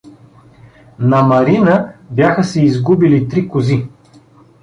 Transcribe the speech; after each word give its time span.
На 0.99 1.21
Марина 1.23 1.93
бяха 2.09 2.43
се 2.43 2.61
изгубили 2.65 3.27
три 3.27 3.47
кози. 3.47 3.87